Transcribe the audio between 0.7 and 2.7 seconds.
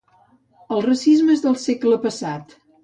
El racisme és del segle passat